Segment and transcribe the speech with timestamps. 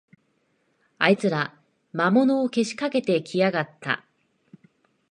[0.97, 1.53] あいつら、
[1.93, 4.03] 魔物をけしかけてきやがった